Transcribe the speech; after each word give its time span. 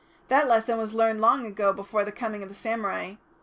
That 0.29 0.47
lesson 0.47 0.79
was 0.79 0.95
learnt 0.95 1.19
long 1.19 1.45
ago 1.45 1.71
before 1.73 2.03
the 2.03 2.11
coming 2.11 2.41
of 2.41 2.49
the 2.49 2.55
samurai. 2.55 3.17